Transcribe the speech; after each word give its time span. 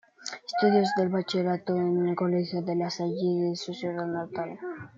Estudió 0.49 0.81
el 0.99 1.09
bachillerato 1.09 1.75
en 1.75 2.07
el 2.07 2.15
Colegio 2.15 2.63
de 2.63 2.75
La 2.75 2.89
Salle 2.89 3.49
de 3.49 3.55
su 3.55 3.71
ciudad 3.75 4.07
natal. 4.07 4.57